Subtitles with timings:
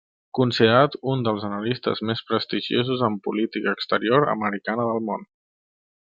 [0.37, 5.29] Considerat un dels analistes més prestigiosos en política exterior americana del món.